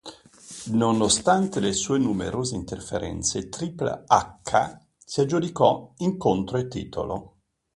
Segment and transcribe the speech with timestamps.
[0.71, 7.35] Nonostante le sue numerose interferenze, Triple H si aggiudicò incontro e titolo.